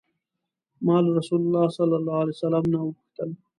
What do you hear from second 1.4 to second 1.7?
الله